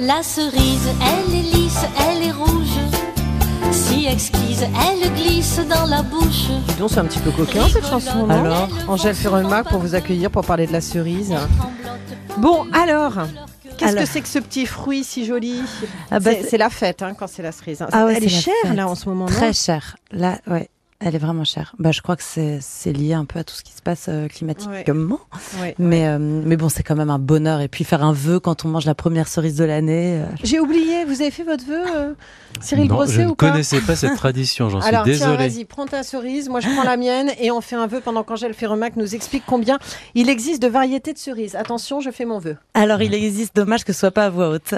La 0.00 0.24
cerise, 0.24 0.88
elle 1.00 1.32
est 1.36 1.42
lisse, 1.54 1.78
elle 2.00 2.22
est 2.24 2.32
rouge. 2.32 2.66
Si 3.70 4.06
exquise, 4.06 4.62
elle 4.90 5.12
glisse 5.14 5.60
dans 5.70 5.86
la 5.86 6.02
bouche. 6.02 6.48
Dis 6.66 6.74
donc, 6.80 6.90
c'est 6.90 6.98
un 6.98 7.04
petit 7.04 7.20
peu 7.20 7.30
coquin 7.30 7.68
cette 7.68 7.86
chanson, 7.86 8.26
non 8.26 8.30
Alors 8.44 8.68
Angèle 8.88 9.14
Ferremac 9.14 9.68
pour 9.68 9.78
vous 9.78 9.94
accueillir 9.94 10.32
pour 10.32 10.44
parler 10.44 10.66
de 10.66 10.72
la 10.72 10.80
cerise. 10.80 11.32
Bon, 12.38 12.66
alors, 12.72 13.12
qu'est-ce 13.78 13.94
que 13.94 14.04
c'est 14.06 14.20
que 14.20 14.26
ce 14.28 14.40
petit 14.40 14.66
fruit 14.66 15.04
si 15.04 15.24
joli 15.26 15.62
Ah 16.10 16.18
bah, 16.18 16.32
C'est- 16.44 16.58
la 16.58 16.70
fête 16.70 17.02
hein, 17.02 17.14
quand 17.16 17.28
c'est 17.28 17.42
la 17.44 17.52
cerise. 17.52 17.80
hein. 17.80 17.88
Ah 17.92 18.06
ouais, 18.06 18.14
Elle 18.16 18.24
est 18.24 18.28
c'est 18.28 18.34
la 18.34 18.40
chère 18.42 18.54
fête. 18.64 18.74
là 18.74 18.88
en 18.88 18.96
ce 18.96 19.08
moment, 19.08 19.26
Très 19.26 19.52
cher. 19.52 19.94
Là, 20.10 20.38
ouais, 20.48 20.68
elle 21.04 21.14
est 21.14 21.18
vraiment 21.18 21.44
chère. 21.44 21.74
Bah, 21.78 21.92
je 21.92 22.00
crois 22.00 22.16
que 22.16 22.22
c'est 22.22 22.58
c'est 22.60 22.92
lié 22.92 23.12
un 23.14 23.24
peu 23.24 23.38
à 23.38 23.44
tout 23.44 23.54
ce 23.54 23.62
qui 23.62 23.72
se 23.72 23.82
passe 23.82 24.06
euh, 24.08 24.26
climatiquement. 24.28 25.20
Ouais. 25.60 25.74
Mais, 25.78 26.06
euh, 26.08 26.18
mais 26.18 26.56
bon, 26.56 26.68
c'est 26.68 26.82
quand 26.82 26.96
même 26.96 27.10
un 27.10 27.18
bonheur. 27.18 27.60
Et 27.60 27.68
puis 27.68 27.84
faire 27.84 28.02
un 28.02 28.12
vœu 28.12 28.40
quand 28.40 28.64
on 28.64 28.68
mange 28.68 28.86
la 28.86 28.94
première 28.94 29.28
cerise 29.28 29.56
de 29.56 29.64
l'année. 29.64 30.20
euh, 30.22 30.26
J'ai 30.42 30.60
oublié, 30.60 31.04
vous 31.04 31.20
avez 31.20 31.30
fait 31.30 31.44
votre 31.44 31.64
vœu, 31.64 31.82
euh, 31.94 32.14
Cyril 32.60 32.88
non, 32.88 32.94
Brosset 32.94 33.12
je 33.14 33.20
ne 33.22 33.32
pas 33.32 33.50
connaissais 33.50 33.80
pas 33.80 33.96
cette 33.96 34.14
tradition, 34.16 34.70
j'en 34.70 34.80
suis 34.80 34.88
Alors 34.88 35.04
tiens, 35.04 35.12
désolé. 35.12 35.36
vas-y, 35.48 35.64
prends 35.64 35.86
ta 35.86 36.02
cerise, 36.02 36.48
moi 36.48 36.60
je 36.60 36.68
prends 36.68 36.84
la 36.84 36.96
mienne 36.96 37.30
et 37.40 37.50
on 37.50 37.60
fait 37.60 37.76
un 37.76 37.86
vœu 37.86 38.00
pendant 38.00 38.22
qu'Angèle 38.22 38.54
Ferremac 38.54 38.96
nous 38.96 39.14
explique 39.14 39.42
combien 39.46 39.78
il 40.14 40.28
existe 40.28 40.62
de 40.62 40.68
variétés 40.68 41.12
de 41.12 41.18
cerises. 41.18 41.56
Attention, 41.56 42.00
je 42.00 42.10
fais 42.10 42.24
mon 42.24 42.38
vœu. 42.38 42.56
Alors, 42.74 43.02
il 43.02 43.12
existe, 43.12 43.54
dommage 43.56 43.84
que 43.84 43.92
ce 43.92 44.00
soit 44.00 44.10
pas 44.12 44.26
à 44.26 44.30
voix 44.30 44.48
haute. 44.50 44.74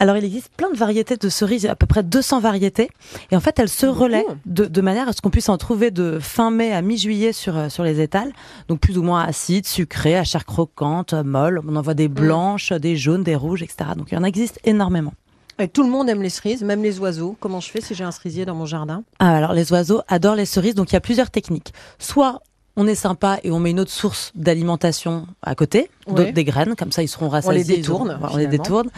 Alors, 0.00 0.16
il 0.16 0.24
existe 0.24 0.50
plein 0.56 0.70
de 0.70 0.76
variétés 0.76 1.16
de 1.16 1.28
cerises, 1.28 1.66
à 1.66 1.76
peu 1.76 1.86
près 1.86 2.02
200 2.02 2.40
variétés. 2.40 2.88
Et 3.30 3.36
en 3.36 3.40
fait, 3.40 3.58
elles 3.58 3.68
se 3.68 3.86
relaient 3.86 4.24
de, 4.46 4.64
de 4.64 4.80
manière 4.80 5.08
à 5.08 5.12
ce 5.12 5.20
qu'on 5.20 5.30
puisse 5.30 5.48
en 5.48 5.58
trouver 5.58 5.67
de 5.76 6.18
fin 6.20 6.50
mai 6.50 6.72
à 6.72 6.82
mi-juillet 6.82 7.32
sur, 7.32 7.56
euh, 7.56 7.68
sur 7.68 7.84
les 7.84 8.00
étals. 8.00 8.32
Donc, 8.68 8.80
plus 8.80 8.98
ou 8.98 9.02
moins 9.02 9.22
acides, 9.22 9.66
sucrées, 9.66 10.16
à 10.16 10.24
chair 10.24 10.44
croquante, 10.44 11.12
euh, 11.12 11.22
molle. 11.22 11.60
On 11.68 11.76
en 11.76 11.82
voit 11.82 11.94
des 11.94 12.08
blanches, 12.08 12.72
des 12.72 12.96
jaunes, 12.96 13.22
des 13.22 13.36
rouges, 13.36 13.62
etc. 13.62 13.90
Donc, 13.96 14.10
il 14.10 14.14
y 14.14 14.18
en 14.18 14.24
existe 14.24 14.58
énormément. 14.64 15.12
Et 15.60 15.68
tout 15.68 15.82
le 15.82 15.90
monde 15.90 16.08
aime 16.08 16.22
les 16.22 16.30
cerises, 16.30 16.62
même 16.62 16.82
les 16.82 17.00
oiseaux. 17.00 17.36
Comment 17.40 17.58
je 17.58 17.68
fais 17.68 17.80
si 17.80 17.94
j'ai 17.94 18.04
un 18.04 18.12
cerisier 18.12 18.44
dans 18.44 18.54
mon 18.54 18.64
jardin? 18.64 19.02
Ah, 19.18 19.36
alors 19.36 19.52
les 19.52 19.72
oiseaux 19.72 20.02
adorent 20.06 20.36
les 20.36 20.46
cerises, 20.46 20.76
donc 20.76 20.92
il 20.92 20.94
y 20.94 20.96
a 20.96 21.00
plusieurs 21.00 21.30
techniques. 21.30 21.72
Soit 21.98 22.40
on 22.80 22.86
est 22.86 22.94
sympa 22.94 23.38
et 23.42 23.50
on 23.50 23.58
met 23.58 23.70
une 23.72 23.80
autre 23.80 23.90
source 23.90 24.30
d'alimentation 24.34 25.26
à 25.42 25.54
côté, 25.54 25.90
Ouais. 26.06 26.32
des 26.32 26.44
graines, 26.44 26.74
comme 26.76 26.90
ça 26.92 27.02
ils 27.02 27.08
seront 27.08 27.28
rassasiés. 27.28 27.76
détourne, 27.76 28.16
voilà, 28.18 28.34
on 28.34 28.38
les 28.38 28.46
détourne. 28.46 28.88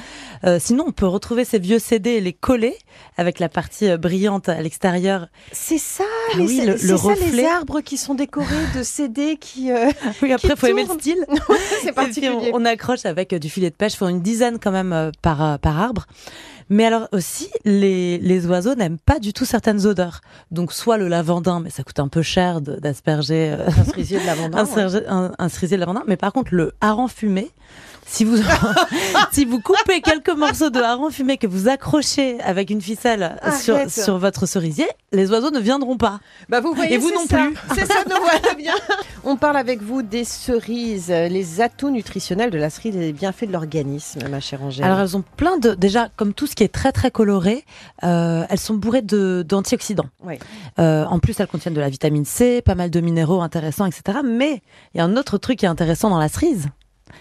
Euh, 0.44 0.58
sinon, 0.60 0.84
on 0.86 0.92
peut 0.92 1.06
retrouver 1.06 1.44
ces 1.44 1.58
vieux 1.58 1.78
CD 1.80 2.10
et 2.10 2.20
les 2.20 2.32
coller 2.32 2.76
avec 3.16 3.40
la 3.40 3.48
partie 3.48 3.88
euh, 3.88 3.96
brillante 3.96 4.48
à 4.48 4.60
l'extérieur. 4.62 5.26
C'est 5.50 5.78
ça, 5.78 6.04
Ah 6.32 6.36
les, 6.38 6.44
oui, 6.46 6.60
le- 6.64 6.76
c'est 6.76 6.86
le 6.86 6.96
ça 6.98 7.14
les 7.32 7.44
arbres 7.46 7.80
qui 7.80 7.96
sont 7.96 8.14
décorés 8.14 8.46
de 8.76 8.82
CD 8.84 9.36
qui. 9.40 9.72
euh, 9.72 9.90
Oui, 10.22 10.32
après, 10.32 10.50
Qui 10.50 10.56
faut 10.56 10.66
aimer 10.68 10.84
le 10.84 10.94
style. 11.00 11.24
c'est 11.82 11.92
particulier. 11.92 12.50
on, 12.52 12.60
on 12.60 12.64
accroche 12.64 13.04
avec 13.06 13.34
du 13.34 13.48
filet 13.50 13.70
de 13.70 13.74
pêche, 13.74 13.96
faut 13.96 14.08
une 14.08 14.20
dizaine 14.22 14.58
quand 14.60 14.70
même 14.72 15.10
par, 15.22 15.58
par 15.58 15.80
arbre. 15.80 16.06
Mais 16.70 16.84
alors 16.86 17.08
aussi, 17.12 17.50
les, 17.64 18.18
les 18.18 18.46
oiseaux 18.46 18.74
n'aiment 18.76 18.98
pas 18.98 19.18
du 19.18 19.32
tout 19.32 19.44
certaines 19.44 19.86
odeurs. 19.86 20.20
Donc 20.52 20.72
soit 20.72 20.96
le 20.98 21.08
lavandin, 21.08 21.60
mais 21.60 21.68
ça 21.70 21.82
coûte 21.82 21.98
un 21.98 22.08
peu 22.08 22.22
cher 22.22 22.60
d'asperger 22.60 23.52
euh, 23.58 23.66
Un 23.66 23.84
cerisier 23.84 24.20
de 24.20 24.24
lavandin. 24.26 24.56
un, 24.58 24.64
ouais. 24.64 24.70
cerisier- 24.72 25.06
un- 25.08 25.32
un 25.38 25.48
cerisier 25.48 25.76
de 25.76 25.80
lavandin. 25.80 26.04
Mais 26.06 26.16
par 26.16 26.32
contre, 26.32 26.54
le 26.54 26.72
hareng 26.80 27.08
fumé, 27.08 27.50
si 28.10 28.24
vous, 28.24 28.36
si 29.32 29.44
vous 29.44 29.60
coupez 29.60 30.00
quelques 30.00 30.30
morceaux 30.36 30.68
de 30.68 30.80
hareng 30.80 31.10
fumé 31.10 31.38
que 31.38 31.46
vous 31.46 31.68
accrochez 31.68 32.40
avec 32.40 32.70
une 32.70 32.80
ficelle 32.80 33.36
sur, 33.62 33.88
sur 33.88 34.18
votre 34.18 34.46
cerisier, 34.46 34.86
les 35.12 35.30
oiseaux 35.30 35.52
ne 35.52 35.60
viendront 35.60 35.96
pas. 35.96 36.18
Bah 36.48 36.60
vous 36.60 36.74
voyez, 36.74 36.94
Et 36.94 36.98
vous 36.98 37.10
non 37.12 37.24
ça. 37.28 37.36
plus. 37.38 37.54
C'est 37.76 37.86
ça, 37.86 38.02
nous 38.08 38.16
voilà 38.20 38.54
bien. 38.54 38.74
On 39.22 39.36
parle 39.36 39.56
avec 39.56 39.80
vous 39.80 40.02
des 40.02 40.24
cerises, 40.24 41.08
les 41.08 41.60
atouts 41.60 41.90
nutritionnels 41.90 42.50
de 42.50 42.58
la 42.58 42.68
cerise 42.68 42.96
et 42.96 43.00
les 43.00 43.12
bienfaits 43.12 43.44
de 43.46 43.52
l'organisme, 43.52 44.28
ma 44.28 44.40
chère 44.40 44.62
Angèle. 44.62 44.84
Alors 44.84 44.98
elles 44.98 45.16
ont 45.16 45.24
plein 45.36 45.58
de 45.58 45.74
déjà 45.74 46.08
comme 46.16 46.34
tout 46.34 46.48
ce 46.48 46.56
qui 46.56 46.64
est 46.64 46.72
très 46.72 46.90
très 46.90 47.12
coloré, 47.12 47.64
euh, 48.02 48.44
elles 48.50 48.58
sont 48.58 48.74
bourrées 48.74 49.02
de 49.02 49.44
d'antioxydants. 49.48 50.08
Ouais. 50.24 50.40
Euh, 50.80 51.04
en 51.04 51.20
plus 51.20 51.38
elles 51.38 51.46
contiennent 51.46 51.74
de 51.74 51.80
la 51.80 51.88
vitamine 51.88 52.24
C, 52.24 52.60
pas 52.60 52.74
mal 52.74 52.90
de 52.90 53.00
minéraux 53.00 53.40
intéressants, 53.40 53.86
etc. 53.86 54.18
Mais 54.24 54.62
il 54.94 54.98
y 54.98 55.00
a 55.00 55.04
un 55.04 55.16
autre 55.16 55.38
truc 55.38 55.60
qui 55.60 55.64
est 55.64 55.68
intéressant 55.68 56.10
dans 56.10 56.18
la 56.18 56.28
cerise, 56.28 56.66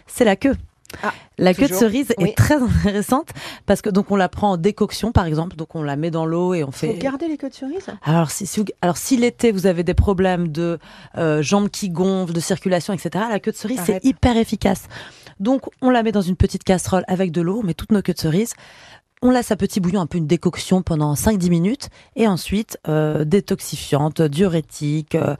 c'est 0.08 0.26
la 0.26 0.36
queue. 0.36 0.56
Ah, 1.04 1.14
la 1.38 1.54
queue 1.54 1.68
de 1.68 1.74
cerise 1.74 2.14
Oui. 2.18 2.30
est 2.30 2.38
très 2.38 2.56
intéressante 2.62 3.30
parce 3.66 3.82
que 3.82 3.90
donc 3.90 4.12
on 4.12 4.16
la 4.16 4.28
prend 4.30 4.52
en 4.52 4.58
décoction 4.58 5.12
par 5.12 5.26
exemple, 5.26 5.56
donc 5.56 5.76
on 5.76 5.84
la 5.84 5.96
met 5.96 6.12
dans 6.12 6.26
l'eau 6.26 6.54
et 6.54 6.64
on 6.64 6.72
fait. 6.72 6.94
garder 6.96 7.28
les 7.28 7.38
queues 7.38 7.50
de 7.50 7.54
cerise? 7.54 7.86
Alors 8.04 8.32
si, 8.32 8.46
si 8.46 8.60
vous- 8.60 8.66
alors 8.82 8.98
si 8.98 9.16
l'été 9.18 9.52
vous 9.52 9.66
avez 9.68 9.84
des 9.84 9.94
problèmes 9.94 10.48
de 10.50 10.80
euh, 11.18 11.42
jambes 11.42 11.70
qui 11.70 11.90
gonflent, 11.90 12.34
de 12.34 12.40
circulation, 12.40 12.94
etc. 12.94 13.26
La 13.30 13.40
queue 13.40 13.52
de 13.52 13.58
cerise 13.58 13.80
c'est 13.86 14.04
hyper 14.04 14.36
efficace. 14.38 14.84
Donc 15.40 15.62
on 15.82 15.90
la 15.90 16.04
met 16.04 16.12
dans 16.12 16.22
une 16.22 16.36
petite 16.36 16.64
casserole 16.64 17.04
avec 17.08 17.32
de 17.32 17.42
l'eau, 17.42 17.60
on 17.62 17.64
met 17.66 17.74
toutes 17.74 17.92
nos 17.92 18.02
queues 18.02 18.14
de 18.14 18.20
cerise. 18.20 18.54
On 19.22 19.32
laisse 19.32 19.52
à 19.52 19.58
petit 19.58 19.82
bouillon 19.82 20.00
un 20.00 20.06
peu 20.08 20.18
une 20.18 20.28
décoction 20.28 20.82
pendant 20.82 21.14
5-10 21.14 21.50
minutes 21.50 21.90
et 22.16 22.26
ensuite 22.26 22.78
euh, 22.88 23.26
détoxifiante, 23.26 24.22
diurétique, 24.22 25.16
euh, 25.16 25.36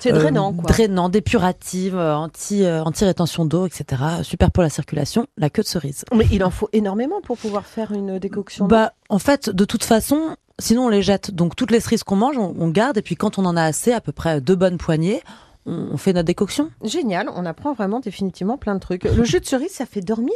C'est 0.00 0.12
euh, 0.12 0.18
drainant, 0.18 0.52
quoi. 0.52 0.70
drainant, 0.70 1.08
dépurative, 1.08 1.96
euh, 1.96 2.16
anti 2.16 2.64
euh, 2.64 2.82
anti-rétention 2.82 3.44
d'eau, 3.44 3.66
etc. 3.66 4.02
Super 4.22 4.50
pour 4.50 4.62
la 4.62 4.70
circulation, 4.70 5.26
la 5.36 5.50
queue 5.50 5.62
de 5.62 5.68
cerise. 5.68 6.04
Mais 6.14 6.26
il 6.32 6.42
en 6.42 6.50
faut 6.50 6.68
énormément 6.72 7.20
pour 7.20 7.36
pouvoir 7.36 7.66
faire 7.66 7.92
une 7.92 8.18
décoction. 8.18 8.66
Bah, 8.66 8.94
en 9.08 9.18
fait, 9.18 9.50
de 9.50 9.64
toute 9.64 9.84
façon, 9.84 10.36
sinon 10.58 10.86
on 10.86 10.88
les 10.88 11.02
jette. 11.02 11.30
Donc 11.30 11.54
toutes 11.54 11.70
les 11.70 11.80
cerises 11.80 12.02
qu'on 12.02 12.16
mange, 12.16 12.38
on, 12.38 12.54
on 12.58 12.68
garde 12.68 12.96
et 12.98 13.02
puis 13.02 13.16
quand 13.16 13.38
on 13.38 13.44
en 13.44 13.56
a 13.56 13.62
assez, 13.62 13.92
à 13.92 14.00
peu 14.00 14.12
près 14.12 14.40
deux 14.40 14.56
bonnes 14.56 14.78
poignées, 14.78 15.22
on, 15.70 15.88
on 15.92 15.96
fait 15.96 16.12
notre 16.12 16.26
décoction. 16.26 16.70
Génial, 16.82 17.30
on 17.34 17.46
apprend 17.46 17.72
vraiment 17.72 18.00
définitivement 18.00 18.56
plein 18.58 18.74
de 18.74 18.80
trucs. 18.80 19.04
Le 19.04 19.24
jus 19.24 19.40
de 19.40 19.46
cerise, 19.46 19.70
ça 19.70 19.86
fait 19.86 20.00
dormir? 20.00 20.34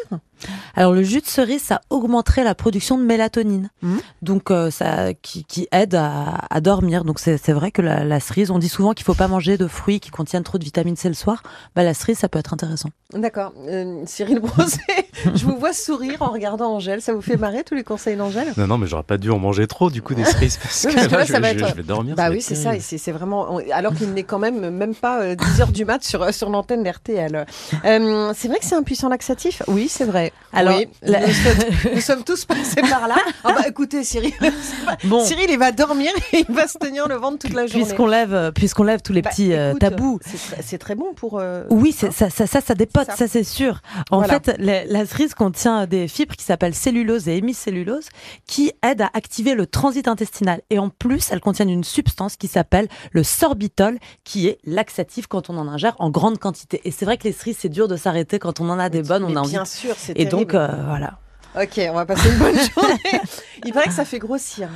Alors 0.74 0.92
le 0.92 1.02
jus 1.02 1.20
de 1.20 1.26
cerise, 1.26 1.62
ça 1.62 1.80
augmenterait 1.90 2.44
la 2.44 2.54
production 2.54 2.98
de 2.98 3.04
mélatonine, 3.04 3.70
Mhm. 3.82 3.98
donc 4.22 4.50
euh, 4.50 4.70
ça 4.70 5.14
qui, 5.14 5.44
qui 5.44 5.68
aide 5.72 5.94
à, 5.94 6.40
à 6.50 6.60
dormir. 6.60 7.04
Donc 7.04 7.18
c'est 7.18 7.52
vrai 7.52 7.70
que 7.70 7.82
la, 7.82 8.04
la 8.04 8.20
cerise, 8.20 8.50
on 8.50 8.58
dit 8.58 8.68
souvent 8.68 8.92
qu'il 8.92 9.04
faut 9.04 9.14
pas 9.14 9.28
manger 9.28 9.56
de 9.58 9.66
fruits 9.66 10.00
qui 10.00 10.10
contiennent 10.10 10.42
trop 10.42 10.58
de 10.58 10.64
vitamine 10.64 10.96
C 10.96 11.08
le 11.08 11.14
soir. 11.14 11.42
Bah 11.74 11.82
la 11.84 11.94
cerise, 11.94 12.18
ça 12.18 12.28
peut 12.28 12.38
être 12.38 12.52
intéressant. 12.52 12.90
D'accord. 13.12 13.52
Euh, 13.68 14.02
Cyril 14.06 14.40
Brosset, 14.40 14.80
je 15.34 15.44
vous 15.44 15.56
vois 15.56 15.72
sourire 15.72 16.20
en 16.22 16.30
regardant 16.30 16.74
Angèle. 16.74 17.00
Ça 17.00 17.12
vous 17.14 17.22
fait 17.22 17.36
marrer 17.36 17.62
tous 17.64 17.74
les 17.74 17.84
conseils 17.84 18.16
d'Angèle? 18.16 18.52
Non, 18.56 18.66
non, 18.66 18.78
mais 18.78 18.86
j'aurais 18.86 19.02
pas 19.04 19.18
dû 19.18 19.30
en 19.30 19.38
manger 19.38 19.66
trop 19.66 19.88
du 19.90 20.02
coup 20.02 20.14
des 20.14 20.24
cerises 20.24 20.56
parce 20.58 20.84
Oui, 20.88 20.94
que 20.94 20.96
parce 20.96 21.06
que 21.08 21.12
là, 21.12 21.18
là, 21.18 21.24
je, 21.24 21.32
ça 21.32 21.40
va 21.40 21.52
je- 21.52 21.58
être- 21.58 21.68
je 21.70 21.74
vais 21.74 21.82
dormir. 21.82 22.14
Bah 22.16 22.30
oui, 22.30 22.42
c'est 22.42 22.54
ça. 22.54 22.72
c'est 22.80 23.12
vraiment. 23.12 23.58
Alors 23.72 23.94
qu'il 23.94 24.10
n'est 24.12 24.24
quand 24.24 24.38
même 24.38 24.70
même 24.70 24.94
pas 24.94 25.23
euh, 25.24 25.34
10 25.34 25.60
heures 25.60 25.72
du 25.72 25.84
mat 25.84 26.02
sur, 26.04 26.32
sur 26.32 26.50
l'antenne 26.50 26.82
d'RTL. 26.82 27.46
Euh, 27.84 28.32
c'est 28.36 28.48
vrai 28.48 28.58
que 28.58 28.64
c'est 28.64 28.74
un 28.74 28.82
puissant 28.82 29.08
laxatif? 29.08 29.62
Oui, 29.66 29.88
c'est 29.88 30.04
vrai. 30.04 30.32
Alors, 30.52 30.76
Oui, 30.78 30.88
la- 31.02 31.26
nous, 31.26 31.32
sommes, 31.32 31.58
nous 31.94 32.00
sommes 32.00 32.24
tous 32.24 32.44
passés 32.44 32.82
par 32.82 33.08
là. 33.08 33.16
Ah 33.42 33.52
bah 33.56 33.66
écoutez, 33.68 34.04
Cyril, 34.04 34.32
Bon, 35.04 35.24
Cyril, 35.24 35.46
il 35.50 35.58
va 35.58 35.72
dormir 35.72 36.12
et 36.32 36.44
il 36.48 36.54
va 36.54 36.68
se 36.68 36.78
tenir 36.78 37.08
le 37.08 37.16
ventre 37.16 37.38
toute 37.38 37.52
la 37.54 37.66
journée. 37.66 37.84
puisqu'on 37.84 38.06
lève, 38.06 38.34
euh, 38.34 38.50
puisqu'on 38.52 38.84
lève 38.84 39.00
tous 39.02 39.12
les 39.12 39.22
Bah, 39.22 39.30
petits 39.30 39.52
euh, 39.52 39.70
écoute, 39.70 39.80
tabous. 39.80 40.18
C'est 40.60 40.78
très, 40.78 40.94
bon 40.94 41.12
pour. 41.14 41.38
euh, 41.40 41.64
Oui, 41.70 41.92
c'est, 41.96 42.12
ça, 42.12 42.30
ça, 42.30 42.46
ça, 42.46 42.60
ça 42.60 42.74
dépote, 42.74 43.06
Ça. 43.06 43.16
ça, 43.16 43.28
c'est 43.28 43.44
sûr. 43.44 43.80
En 44.10 44.18
Voilà. 44.18 44.34
fait, 44.40 44.56
la, 44.58 44.84
la 44.84 45.06
cerise 45.06 45.34
contient 45.34 45.86
des 45.86 46.08
fibres 46.08 46.34
qui 46.36 46.44
s'appellent 46.44 46.74
cellulose 46.74 47.28
et 47.28 47.36
hémicellulose 47.38 48.08
qui 48.46 48.72
aident 48.82 49.02
à 49.02 49.10
activer 49.14 49.54
le 49.54 49.66
transit 49.66 50.06
intestinal. 50.08 50.60
Et 50.70 50.78
en 50.78 50.88
plus, 50.90 51.30
elles 51.30 51.40
contiennent 51.40 51.70
une 51.70 51.84
substance 51.84 52.36
qui 52.36 52.48
s'appelle 52.48 52.88
le 53.12 53.22
sorbitol, 53.22 53.98
qui 54.24 54.48
est 54.48 54.58
laxatif 54.64 55.03
quand 55.28 55.50
on 55.50 55.56
en 55.56 55.68
ingère 55.68 55.94
en 55.98 56.10
grande 56.10 56.38
quantité. 56.38 56.80
Et 56.84 56.90
c'est 56.90 57.04
vrai 57.04 57.16
que 57.16 57.24
les 57.24 57.32
cerises, 57.32 57.58
c'est 57.60 57.68
dur 57.68 57.88
de 57.88 57.96
s'arrêter 57.96 58.38
quand 58.38 58.60
on 58.60 58.68
en 58.70 58.78
a 58.78 58.88
des 58.88 59.02
bonnes, 59.02 59.24
on 59.24 59.36
a 59.36 59.40
envie. 59.40 59.52
Bien 59.52 59.64
sûr, 59.64 59.94
c'est 59.96 60.18
Et 60.18 60.24
donc, 60.24 60.54
euh, 60.54 60.68
voilà. 60.86 61.18
Ok, 61.60 61.80
on 61.88 61.94
va 61.94 62.04
passer 62.04 62.28
une 62.30 62.38
bonne 62.38 62.56
journée. 62.74 63.20
Il 63.64 63.72
paraît 63.72 63.86
que 63.86 63.92
ça 63.92 64.04
fait 64.04 64.18
grossir. 64.18 64.68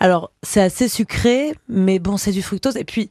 Alors, 0.00 0.30
c'est 0.42 0.60
assez 0.62 0.88
sucré, 0.88 1.54
mais 1.68 1.98
bon, 1.98 2.16
c'est 2.16 2.32
du 2.32 2.42
fructose. 2.42 2.76
Et 2.76 2.84
puis, 2.84 3.10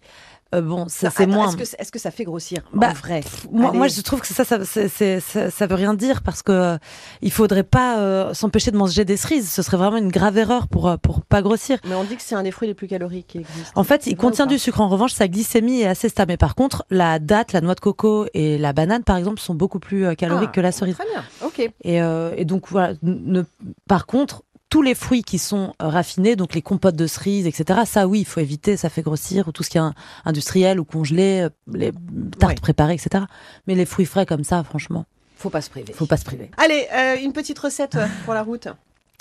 euh, 0.56 0.62
bon, 0.62 0.88
ça, 0.88 1.08
Non, 1.08 1.14
c'est 1.18 1.28
moins. 1.28 1.52
Est-ce 1.78 1.92
que, 1.92 2.00
ça 2.00 2.10
fait 2.10 2.24
grossir 2.24 2.60
Bah, 2.74 2.92
En 2.92 2.94
vrai. 2.94 3.22
Moi, 3.52 3.90
je 3.90 4.00
trouve 4.00 4.22
que 4.22 4.28
ça, 4.28 4.46
ça, 4.46 4.64
c'est- 4.64 5.20
ça, 5.20 5.52
ça 5.52 5.68
veut 5.68 5.76
rien 5.76 5.94
dire 5.94 6.22
parce 6.22 6.42
que 6.42 6.54
euh, 6.54 6.78
il 7.22 7.34
faudrait 7.34 7.66
pas 7.66 8.00
euh, 8.00 8.34
s'empêcher 8.34 8.72
de 8.72 8.78
manger 8.78 9.04
des 9.04 9.18
cerises. 9.18 9.52
Ce 9.52 9.62
serait 9.62 9.76
vraiment 9.76 9.98
une 9.98 10.08
grave 10.10 10.38
erreur 10.38 10.70
pour 10.70 10.88
euh, 10.88 10.96
pour 10.96 11.22
pas 11.22 11.42
grossir. 11.42 11.80
Mais 11.84 11.96
on 11.96 12.06
dit 12.06 12.16
que 12.16 12.22
c'est 12.22 12.36
un 12.36 12.44
des 12.44 12.52
fruits 12.52 12.70
les 12.70 12.74
plus 12.74 12.88
caloriques 12.88 13.28
qui. 13.28 13.42
En 13.76 13.84
fait, 13.84 14.08
il 14.08 14.16
contient 14.16 14.46
du 14.46 14.58
sucre. 14.58 14.80
En 14.80 14.88
revanche, 14.88 15.12
sa 15.12 15.28
glycémie 15.28 15.82
est 15.82 15.88
assez 15.88 16.08
stable. 16.08 16.32
Mais 16.32 16.38
par 16.38 16.56
contre, 16.56 16.86
la 16.90 17.20
date, 17.20 17.52
la 17.52 17.60
noix 17.60 17.76
de 17.76 17.82
coco 17.82 18.26
et 18.34 18.58
la 18.58 18.72
banane, 18.72 19.04
par 19.04 19.18
exemple, 19.18 19.42
sont 19.42 19.54
beaucoup 19.56 19.80
plus 19.80 20.16
caloriques 20.16 20.52
Ah, 20.52 20.56
que 20.56 20.62
la 20.62 20.72
cerise. 20.72 20.96
Très 20.96 21.08
bien. 21.12 21.26
Ok. 21.46 21.60
Et, 21.84 21.98
et 21.98 22.46
donc 22.46 22.70
voilà. 22.70 22.94
Ne, 23.04 23.44
par 23.90 24.06
contre, 24.06 24.44
tous 24.70 24.82
les 24.82 24.96
fruits 24.96 25.24
qui 25.24 25.38
sont 25.40 25.74
euh, 25.82 25.88
raffinés, 25.88 26.36
donc 26.36 26.54
les 26.54 26.62
compotes 26.62 26.96
de 26.96 27.08
cerises, 27.08 27.48
etc. 27.48 27.82
Ça, 27.86 28.08
oui, 28.08 28.20
il 28.20 28.26
faut 28.26 28.40
éviter. 28.42 28.76
Ça 28.78 28.90
fait 28.90 29.02
grossir. 29.02 29.48
Ou 29.48 29.52
tout 29.52 29.64
ce 29.64 29.70
qui 29.70 29.78
est 29.78 29.82
in- 29.82 29.94
industriel 30.26 30.80
ou 30.80 30.84
congelé, 30.86 31.42
euh, 31.46 31.50
les 31.74 31.92
tartes 32.38 32.52
Ouais. 32.54 32.62
préparées, 32.62 32.94
etc. 32.96 33.26
Mais 33.68 33.76
les 33.76 33.86
fruits 33.86 34.06
frais 34.06 34.26
comme 34.26 34.44
ça, 34.44 34.64
franchement, 34.64 35.06
Faut 35.38 35.50
pas 35.50 35.62
se 35.62 35.70
priver. 35.70 35.94
faut 35.94 36.06
pas 36.06 36.18
se 36.18 36.26
priver. 36.26 36.52
Allez, 36.58 36.88
euh, 36.94 37.16
une 37.24 37.32
petite 37.34 37.60
recette 37.60 37.98
pour 38.26 38.34
la 38.34 38.44
route. 38.44 38.68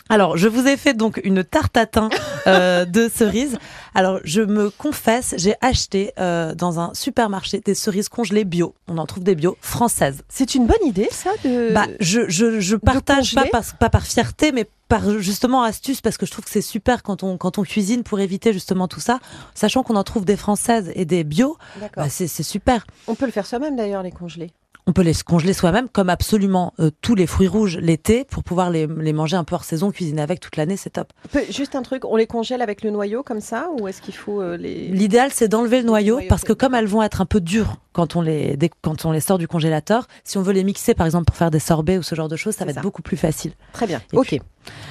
Alors, 0.08 0.36
je 0.36 0.46
vous 0.46 0.66
ai 0.68 0.76
fait 0.76 0.94
donc 0.94 1.20
une 1.24 1.42
tarte 1.42 1.72
tatin 1.72 2.08
euh, 2.46 2.84
de 2.86 3.10
cerises. 3.12 3.58
Alors, 3.94 4.20
je 4.24 4.40
me 4.40 4.70
confesse, 4.70 5.34
j'ai 5.36 5.54
acheté 5.60 6.12
euh, 6.20 6.54
dans 6.54 6.78
un 6.78 6.94
supermarché 6.94 7.60
des 7.60 7.74
cerises 7.74 8.08
congelées 8.08 8.44
bio. 8.44 8.74
On 8.88 8.98
en 8.98 9.06
trouve 9.06 9.24
des 9.24 9.34
bio 9.34 9.56
françaises. 9.60 10.22
C'est 10.28 10.54
une 10.54 10.66
bonne 10.66 10.84
idée, 10.84 11.08
ça 11.10 11.30
de... 11.44 11.72
Bah, 11.72 11.86
je, 11.98 12.28
je, 12.28 12.60
je 12.60 12.76
partage 12.76 13.34
pas 13.34 13.42
congeler 13.42 13.50
par, 13.50 13.78
pas 13.78 13.90
par 13.90 14.02
fierté, 14.06 14.52
mais 14.52 14.68
par 14.88 15.18
justement 15.18 15.62
astuce, 15.62 16.00
parce 16.00 16.16
que 16.16 16.26
je 16.26 16.30
trouve 16.30 16.44
que 16.44 16.50
c'est 16.50 16.60
super 16.60 17.02
quand 17.02 17.24
on, 17.24 17.36
quand 17.36 17.58
on 17.58 17.62
cuisine 17.62 18.04
pour 18.04 18.20
éviter 18.20 18.52
justement 18.52 18.86
tout 18.86 19.00
ça. 19.00 19.18
Sachant 19.54 19.82
qu'on 19.82 19.96
en 19.96 20.04
trouve 20.04 20.24
des 20.24 20.36
françaises 20.36 20.92
et 20.94 21.04
des 21.04 21.24
bio, 21.24 21.56
D'accord. 21.80 22.04
bah, 22.04 22.08
c'est 22.08 22.28
c'est 22.28 22.44
super. 22.44 22.86
On 23.08 23.16
peut 23.16 23.26
le 23.26 23.32
faire 23.32 23.46
soi-même 23.46 23.74
d'ailleurs, 23.76 24.02
les 24.04 24.12
congelés. 24.12 24.52
On 24.88 24.92
peut 24.92 25.02
les 25.02 25.14
congeler 25.14 25.52
soi-même, 25.52 25.88
comme 25.88 26.08
absolument 26.08 26.72
euh, 26.78 26.90
tous 27.02 27.16
les 27.16 27.26
fruits 27.26 27.48
rouges 27.48 27.76
l'été, 27.78 28.24
pour 28.24 28.44
pouvoir 28.44 28.70
les, 28.70 28.86
les 28.86 29.12
manger 29.12 29.36
un 29.36 29.42
peu 29.42 29.56
hors 29.56 29.64
saison, 29.64 29.90
cuisiner 29.90 30.22
avec 30.22 30.38
toute 30.38 30.56
l'année, 30.56 30.76
c'est 30.76 30.90
top. 30.90 31.12
Juste 31.50 31.74
un 31.74 31.82
truc, 31.82 32.04
on 32.04 32.14
les 32.14 32.28
congèle 32.28 32.62
avec 32.62 32.82
le 32.82 32.90
noyau 32.90 33.24
comme 33.24 33.40
ça 33.40 33.68
ou 33.80 33.88
est-ce 33.88 34.00
qu'il 34.00 34.14
faut 34.14 34.40
euh, 34.40 34.56
les... 34.56 34.86
L'idéal, 34.88 35.30
c'est 35.32 35.48
d'enlever 35.48 35.80
le 35.80 35.86
noyau, 35.86 36.20
parce 36.28 36.44
que 36.44 36.52
comme 36.52 36.74
elles 36.74 36.86
vont 36.86 37.02
être 37.02 37.20
un 37.20 37.26
peu 37.26 37.40
dures 37.40 37.78
quand 37.92 38.14
on 38.14 38.20
les, 38.20 38.56
dès- 38.58 38.70
quand 38.82 39.06
on 39.06 39.10
les 39.12 39.20
sort 39.20 39.38
du 39.38 39.48
congélateur, 39.48 40.06
si 40.22 40.36
on 40.38 40.42
veut 40.42 40.52
les 40.52 40.64
mixer, 40.64 40.94
par 40.94 41.06
exemple, 41.06 41.24
pour 41.24 41.34
faire 41.36 41.50
des 41.50 41.58
sorbets 41.58 41.96
ou 41.98 42.02
ce 42.02 42.14
genre 42.14 42.28
de 42.28 42.36
choses, 42.36 42.54
ça 42.54 42.64
va 42.66 42.72
ça. 42.72 42.78
être 42.80 42.82
beaucoup 42.84 43.00
plus 43.02 43.16
facile. 43.16 43.52
Très 43.72 43.86
bien, 43.86 44.02
Et 44.12 44.16
ok. 44.18 44.26
puis- 44.26 44.40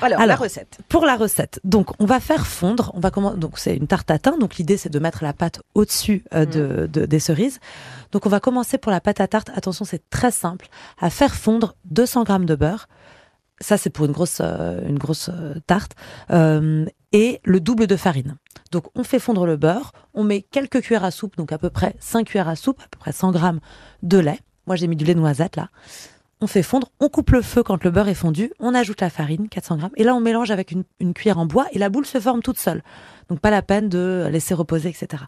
Alors, 0.01 0.25
la 0.25 0.35
recette. 0.35 0.79
Pour 0.89 1.05
la 1.05 1.15
recette, 1.15 1.59
donc 1.63 1.89
on 1.99 2.05
va 2.05 2.19
faire 2.19 2.47
fondre, 2.47 2.91
on 2.95 2.99
va 2.99 3.11
comment 3.11 3.35
donc 3.35 3.59
c'est 3.59 3.75
une 3.75 3.87
tarte 3.87 4.07
tatin, 4.07 4.37
donc 4.39 4.55
l'idée 4.55 4.75
c'est 4.77 4.89
de 4.89 4.97
mettre 4.99 5.23
la 5.23 5.33
pâte 5.33 5.61
au-dessus 5.75 6.23
euh, 6.33 6.45
de, 6.45 6.87
de- 6.91 7.05
des 7.05 7.19
cerises. 7.19 7.59
Donc 8.15 8.25
on 8.25 8.29
va 8.29 8.39
commencer 8.39 8.77
pour 8.77 8.93
la 8.93 9.01
pâte 9.01 9.19
à 9.19 9.27
tarte. 9.27 9.49
Attention, 9.55 9.83
c'est 9.83 10.09
très 10.09 10.31
simple, 10.31 10.69
à 10.97 11.09
faire 11.09 11.35
fondre 11.35 11.75
200 11.83 12.23
grammes 12.23 12.45
de 12.45 12.55
beurre. 12.55 12.87
Ça 13.59 13.77
c'est 13.77 13.89
pour 13.89 14.05
une 14.05 14.13
grosse 14.13 14.39
euh, 14.39 14.79
euh, 15.29 15.55
tarte 15.67 15.97
euh, 16.31 16.85
et 17.11 17.41
le 17.43 17.59
double 17.59 17.87
de 17.87 17.97
farine. 17.97 18.37
Donc 18.71 18.85
on 18.95 19.03
fait 19.03 19.19
fondre 19.19 19.45
le 19.45 19.57
beurre, 19.57 19.91
on 20.13 20.23
met 20.23 20.43
quelques 20.43 20.79
cuillères 20.79 21.03
à 21.03 21.11
soupe, 21.11 21.35
donc 21.35 21.51
à 21.51 21.57
peu 21.57 21.69
près 21.69 21.97
5 21.99 22.27
cuillères 22.27 22.47
à 22.47 22.55
soupe, 22.55 22.79
à 22.79 22.87
peu 22.89 22.97
près 22.97 23.11
100 23.11 23.31
grammes 23.31 23.59
de 24.01 24.17
lait. 24.17 24.39
Moi 24.65 24.77
j'ai 24.77 24.87
mis 24.87 24.95
du 24.95 25.03
lait 25.03 25.13
noisette 25.13 25.57
là. 25.57 25.67
On 26.41 26.47
fait 26.47 26.63
fondre, 26.63 26.89
on 26.99 27.07
coupe 27.07 27.31
le 27.31 27.41
feu 27.41 27.63
quand 27.63 27.81
le 27.85 27.91
beurre 27.91 28.09
est 28.09 28.13
fondu, 28.13 28.51
on 28.59 28.73
ajoute 28.75 28.99
la 28.99 29.09
farine, 29.09 29.47
400 29.47 29.77
grammes, 29.77 29.91
et 29.95 30.03
là 30.03 30.13
on 30.15 30.19
mélange 30.19 30.51
avec 30.51 30.71
une, 30.71 30.83
une 30.99 31.13
cuillère 31.13 31.39
en 31.39 31.45
bois 31.45 31.65
et 31.71 31.79
la 31.79 31.87
boule 31.89 32.05
se 32.05 32.19
forme 32.19 32.41
toute 32.41 32.59
seule. 32.59 32.83
Donc 33.29 33.39
pas 33.39 33.49
la 33.51 33.61
peine 33.61 33.87
de 33.87 34.27
laisser 34.29 34.53
reposer, 34.53 34.89
etc. 34.89 35.23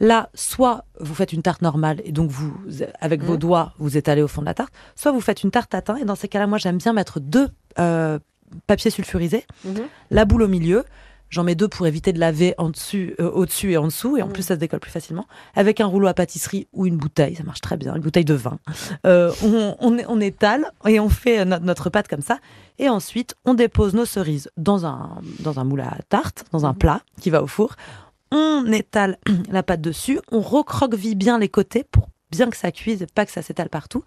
Là, 0.00 0.28
soit 0.34 0.84
vous 1.00 1.14
faites 1.14 1.32
une 1.32 1.42
tarte 1.42 1.62
normale 1.62 2.00
et 2.04 2.12
donc 2.12 2.30
vous, 2.30 2.54
avec 3.00 3.22
vos 3.22 3.32
Mhm. 3.32 3.38
doigts, 3.38 3.72
vous 3.78 3.96
étalez 3.96 4.22
au 4.22 4.28
fond 4.28 4.42
de 4.42 4.46
la 4.46 4.54
tarte, 4.54 4.72
soit 4.94 5.12
vous 5.12 5.20
faites 5.22 5.42
une 5.42 5.50
tarte 5.50 5.70
tatin 5.70 5.96
et 5.96 6.04
dans 6.04 6.14
ces 6.14 6.28
cas-là, 6.28 6.46
moi 6.46 6.58
j'aime 6.58 6.76
bien 6.76 6.92
mettre 6.92 7.20
deux 7.20 7.48
euh, 7.78 8.18
papiers 8.66 8.90
sulfurisés, 8.90 9.46
Mhm. 9.64 9.82
la 10.10 10.24
boule 10.26 10.42
au 10.42 10.48
milieu. 10.48 10.84
J'en 11.30 11.44
mets 11.44 11.54
deux 11.54 11.68
pour 11.68 11.86
éviter 11.86 12.12
de 12.12 12.18
laver 12.18 12.54
en 12.58 12.70
dessus, 12.70 13.14
euh, 13.20 13.30
au-dessus 13.30 13.72
et 13.72 13.76
en 13.76 13.84
dessous, 13.84 14.16
et 14.16 14.22
en 14.22 14.26
Mhm. 14.26 14.32
plus 14.32 14.42
ça 14.42 14.54
se 14.54 14.58
décolle 14.60 14.80
plus 14.80 14.90
facilement. 14.90 15.26
Avec 15.54 15.80
un 15.80 15.86
rouleau 15.86 16.08
à 16.08 16.14
pâtisserie 16.14 16.66
ou 16.72 16.86
une 16.86 16.96
bouteille, 16.96 17.36
ça 17.36 17.44
marche 17.44 17.60
très 17.60 17.76
bien, 17.76 17.94
une 17.94 18.02
bouteille 18.02 18.24
de 18.24 18.34
vin. 18.34 18.58
Euh, 19.06 19.32
on, 19.44 19.76
on, 19.80 19.96
on 20.08 20.20
étale 20.20 20.70
et 20.86 20.98
on 21.00 21.08
fait 21.08 21.40
euh, 21.40 21.44
no- 21.44 21.58
notre 21.60 21.88
pâte 21.88 22.08
comme 22.08 22.20
ça. 22.22 22.38
Et 22.78 22.88
ensuite, 22.88 23.34
on 23.44 23.54
dépose 23.54 23.94
nos 23.94 24.04
cerises 24.06 24.50
dans 24.56 24.86
un, 24.86 25.20
dans 25.38 25.60
un 25.60 25.64
moule 25.64 25.82
à 25.82 25.96
tarte, 26.08 26.44
dans 26.52 26.66
un 26.66 26.72
Mhm. 26.72 26.78
plat 26.78 27.00
qui 27.20 27.30
va 27.30 27.42
au 27.42 27.46
four. 27.46 27.76
On 28.32 28.64
étale 28.72 29.16
la 29.50 29.62
pâte 29.62 29.80
dessus, 29.80 30.18
on 30.32 30.40
recroqueville 30.40 31.16
bien 31.16 31.38
les 31.38 31.48
côtés 31.48 31.84
pour 31.84 32.08
bien 32.30 32.48
que 32.50 32.56
ça 32.56 32.70
cuise 32.72 33.02
et 33.02 33.06
pas 33.06 33.24
que 33.26 33.32
ça 33.32 33.42
s'étale 33.42 33.68
partout. 33.68 34.04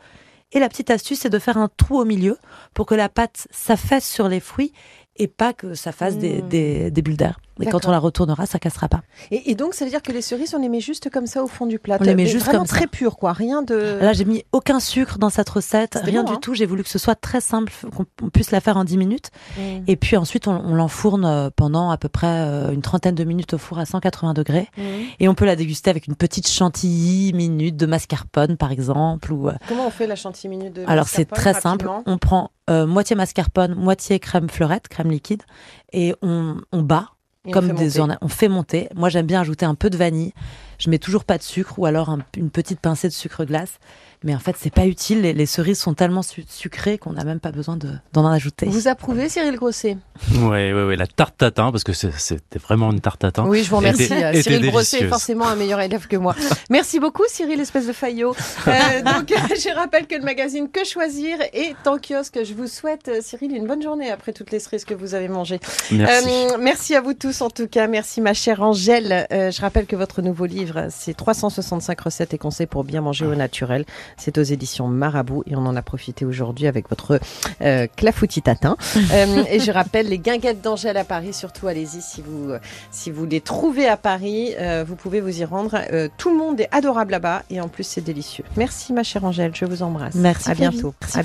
Et 0.55 0.59
la 0.59 0.69
petite 0.69 0.91
astuce, 0.91 1.19
c'est 1.21 1.29
de 1.31 1.39
faire 1.39 1.57
un 1.57 1.67
trou 1.67 1.99
au 1.99 2.05
milieu 2.05 2.37
pour 2.75 2.85
que 2.85 2.93
la 2.95 3.09
pâte 3.09 3.47
s'affaisse 3.49 4.07
sur 4.07 4.27
les 4.29 4.39
fruits 4.39 4.71
et 5.17 5.27
pas 5.27 5.53
que 5.53 5.73
ça 5.73 5.91
fasse 5.91 6.17
des, 6.17 6.33
Mmh. 6.41 6.49
des, 6.49 6.91
des 6.91 7.01
bulles 7.01 7.17
d'air. 7.17 7.39
Et 7.61 7.67
quand 7.67 7.85
on 7.85 7.91
la 7.91 7.99
retournera, 7.99 8.47
ça 8.47 8.57
cassera 8.57 8.87
pas. 8.87 9.01
Et, 9.29 9.51
et 9.51 9.55
donc, 9.55 9.75
ça 9.75 9.85
veut 9.85 9.91
dire 9.91 10.01
que 10.01 10.11
les 10.11 10.23
cerises, 10.23 10.55
on 10.55 10.59
les 10.59 10.69
met 10.69 10.79
juste 10.79 11.11
comme 11.11 11.27
ça 11.27 11.43
au 11.43 11.47
fond 11.47 11.67
du 11.67 11.77
plat. 11.77 11.97
On 11.99 12.03
les 12.03 12.15
met 12.15 12.25
juste 12.25 12.45
vraiment 12.45 12.61
comme 12.61 12.67
ça. 12.67 12.77
très 12.77 12.87
pur, 12.87 13.15
quoi. 13.15 13.31
Rien 13.31 13.61
de. 13.61 13.99
Là, 14.01 14.11
j'ai 14.13 14.25
mis 14.25 14.43
aucun 14.51 14.79
sucre 14.79 15.19
dans 15.19 15.29
cette 15.29 15.49
recette, 15.49 15.99
rien 16.01 16.23
bon, 16.23 16.31
du 16.31 16.35
hein. 16.35 16.39
tout. 16.41 16.55
J'ai 16.55 16.65
voulu 16.65 16.81
que 16.81 16.89
ce 16.89 16.97
soit 16.97 17.13
très 17.13 17.41
simple, 17.41 17.71
qu'on 17.95 18.07
on 18.23 18.29
puisse 18.29 18.49
la 18.49 18.59
faire 18.59 18.75
en 18.75 18.83
10 18.83 18.97
minutes. 18.97 19.29
Mm. 19.57 19.61
Et 19.85 19.95
puis 19.95 20.17
ensuite, 20.17 20.47
on, 20.47 20.59
on 20.65 20.73
l'enfourne 20.73 21.25
euh, 21.25 21.49
pendant 21.55 21.91
à 21.91 21.97
peu 21.97 22.09
près 22.09 22.25
euh, 22.27 22.71
une 22.71 22.81
trentaine 22.81 23.13
de 23.13 23.23
minutes 23.23 23.53
au 23.53 23.59
four 23.59 23.77
à 23.77 23.85
180 23.85 24.33
degrés. 24.33 24.67
Mm. 24.75 24.81
Et 25.19 25.27
on 25.29 25.35
peut 25.35 25.45
la 25.45 25.55
déguster 25.55 25.91
avec 25.91 26.07
une 26.07 26.15
petite 26.15 26.49
chantilly 26.49 27.33
minute 27.33 27.77
de 27.77 27.85
mascarpone, 27.85 28.57
par 28.57 28.71
exemple. 28.71 29.31
Ou, 29.31 29.49
euh, 29.49 29.53
Comment 29.67 29.85
on 29.85 29.91
fait 29.91 30.07
la 30.07 30.15
chantilly 30.15 30.49
minute 30.49 30.73
de 30.73 30.85
alors 30.87 31.07
c'est 31.07 31.25
très 31.25 31.53
simple. 31.53 31.87
On 32.07 32.17
prend 32.17 32.49
euh, 32.69 32.85
moitié 32.87 33.15
mascarpone, 33.15 33.75
moitié 33.75 34.19
crème 34.19 34.49
fleurette, 34.49 34.87
crème 34.87 35.11
liquide, 35.11 35.43
et 35.91 36.15
on, 36.21 36.57
on 36.71 36.81
bat 36.81 37.09
Et 37.45 37.49
on 37.49 37.51
comme 37.51 37.67
fait 37.67 37.73
des 37.73 37.99
orna- 37.99 38.17
on 38.21 38.27
fait 38.29 38.47
monter. 38.47 38.87
Moi, 38.95 39.09
j'aime 39.09 39.25
bien 39.25 39.41
ajouter 39.41 39.65
un 39.65 39.75
peu 39.75 39.89
de 39.89 39.97
vanille. 39.97 40.33
Je 40.79 40.89
mets 40.89 40.99
toujours 40.99 41.23
pas 41.25 41.37
de 41.37 41.43
sucre 41.43 41.77
ou 41.79 41.85
alors 41.85 42.09
un- 42.09 42.19
une 42.37 42.49
petite 42.49 42.79
pincée 42.79 43.07
de 43.09 43.13
sucre 43.13 43.43
glace. 43.45 43.79
Mais 44.23 44.33
en 44.35 44.39
fait, 44.39 44.55
c'est 44.57 44.73
pas 44.73 44.85
utile. 44.85 45.21
Les, 45.21 45.33
les 45.33 45.45
cerises 45.45 45.79
sont 45.79 45.93
tellement 45.93 46.21
su- 46.23 46.45
sucrées 46.47 46.97
qu'on 46.97 47.13
n'a 47.13 47.23
même 47.23 47.39
pas 47.39 47.51
besoin 47.51 47.75
de- 47.77 47.91
d'en 48.13 48.25
ajouter. 48.25 48.65
Vous 48.67 48.87
approuvez, 48.87 49.27
Cyril 49.29 49.55
Grosset? 49.55 49.97
Ouais, 50.35 50.71
ouais, 50.73 50.83
ouais, 50.85 50.95
la 50.95 51.07
tarte 51.07 51.37
tatin, 51.37 51.71
parce 51.71 51.83
que 51.83 51.93
c'est- 51.93 52.17
c'était 52.17 52.59
vraiment 52.59 52.91
une 52.91 53.01
tarte 53.01 53.19
tatin. 53.21 53.45
Oui, 53.47 53.63
je 53.63 53.69
vous 53.69 53.77
remercie. 53.77 54.03
Était- 54.03 54.23
Euh, 54.23 54.31
était 54.31 54.41
Cyril 54.43 54.69
Grosset 54.69 54.99
est 55.01 55.07
forcément 55.07 55.47
un 55.47 55.55
meilleur 55.55 55.79
élève 55.81 56.07
que 56.07 56.15
moi. 56.17 56.35
Merci 56.69 56.99
beaucoup, 56.99 57.23
Cyril, 57.27 57.59
espèce 57.59 57.87
de 57.87 57.93
faillot. 57.93 58.35
Euh, 58.67 59.01
donc, 59.01 59.27
je 59.55 59.75
rappelle 59.75 60.07
que 60.07 60.15
le 60.15 60.23
magazine 60.23 60.69
Que 60.71 60.83
Choisir 60.85 61.37
est 61.53 61.75
en 61.85 61.97
kiosque. 61.97 62.39
Je 62.43 62.53
vous 62.53 62.67
souhaite, 62.67 63.07
euh, 63.09 63.19
Cyril, 63.21 63.55
une 63.55 63.67
bonne 63.67 63.81
journée 63.83 64.09
après 64.09 64.31
toutes 64.33 64.51
les 64.51 64.59
cerises 64.59 64.85
que 64.85 64.93
vous 64.93 65.15
avez 65.15 65.27
mangées. 65.27 65.59
Merci. 65.91 66.27
Euh, 66.29 66.57
merci 66.59 66.95
à 66.95 67.01
vous 67.01 67.13
tous, 67.13 67.41
en 67.41 67.49
tout 67.49 67.67
cas. 67.67 67.87
Merci, 67.87 68.21
ma 68.21 68.33
chère 68.33 68.61
Angèle. 68.61 69.27
Euh, 69.31 69.51
je 69.51 69.61
rappelle 69.61 69.85
que 69.85 69.95
votre 69.95 70.21
nouveau 70.21 70.45
livre, 70.45 70.87
c'est 70.89 71.13
365 71.15 71.99
recettes 71.99 72.33
et 72.33 72.37
conseils 72.37 72.67
pour 72.67 72.83
bien 72.83 73.01
manger 73.01 73.25
au 73.25 73.35
naturel. 73.35 73.85
C'est 74.17 74.37
aux 74.37 74.43
éditions 74.43 74.87
Marabout 74.87 75.43
et 75.47 75.55
on 75.55 75.65
en 75.65 75.75
a 75.75 75.81
profité 75.81 76.25
aujourd'hui 76.25 76.67
avec 76.67 76.89
votre 76.89 77.19
euh, 77.61 77.87
clafoutis 77.95 78.41
tatin. 78.41 78.75
Euh, 79.13 79.43
et 79.49 79.59
je 79.59 79.71
rappelle 79.71 80.07
les 80.07 80.19
guinguettes 80.19 80.61
d'Angèle 80.61 80.97
à 80.97 81.03
Paris. 81.03 81.33
Surtout, 81.33 81.67
allez-y 81.67 82.01
si 82.01 82.21
vous, 82.21 82.51
si 82.91 83.11
vous 83.11 83.25
les 83.25 83.41
trouvez 83.41 83.87
à 83.87 83.97
Paris. 83.97 84.53
euh, 84.59 84.83
vous 84.87 84.95
pouvez 84.95 85.21
vous 85.21 85.41
y 85.41 85.45
rendre. 85.45 85.79
Tout 86.17 86.29
le 86.29 86.37
monde 86.37 86.59
est 86.59 86.69
adorable 86.71 87.11
là-bas 87.11 87.43
et 87.49 87.61
en 87.61 87.67
plus, 87.67 87.83
c'est 87.83 88.01
délicieux. 88.01 88.43
Merci, 88.57 88.93
ma 88.93 89.03
chère 89.03 89.23
Angèle. 89.23 89.51
Je 89.53 89.65
vous 89.65 89.83
embrasse. 89.83 90.15
Merci, 90.15 90.49
À 90.49 90.55
bientôt. 90.55 90.93
Merci, 91.01 91.17
À 91.17 91.21